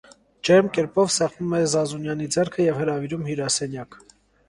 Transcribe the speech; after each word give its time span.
Ջերմ 0.47 0.71
կերպով 0.77 1.11
սեղմում 1.17 1.53
է 1.59 1.61
Զազունյանի 1.75 2.33
ձեռքը 2.39 2.69
և 2.71 2.83
հրավիրում 2.83 3.33
հյուրասենյակ: 3.33 4.05